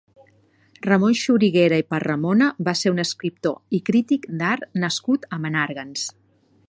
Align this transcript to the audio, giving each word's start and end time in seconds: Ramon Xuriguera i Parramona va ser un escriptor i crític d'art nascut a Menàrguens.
Ramon 0.85 1.17
Xuriguera 1.23 1.77
i 1.81 1.85
Parramona 1.93 2.47
va 2.69 2.75
ser 2.79 2.93
un 2.95 3.03
escriptor 3.03 3.79
i 3.79 3.83
crític 3.91 4.27
d'art 4.41 4.67
nascut 4.85 5.29
a 5.35 5.41
Menàrguens. 5.45 6.09